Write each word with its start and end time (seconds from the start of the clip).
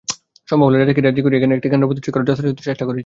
সম্ভব 0.49 0.67
হলে, 0.67 0.77
রাজাকে 0.77 1.01
রাজী 1.01 1.21
করিয়ে 1.23 1.39
এখানে 1.39 1.53
একটি 1.57 1.67
কেন্দ্র 1.71 1.87
প্রতিষ্ঠা 1.89 2.11
করবারও 2.13 2.27
যথাসাধ্য 2.29 2.57
চেষ্টা 2.67 2.85
করছি। 2.85 2.99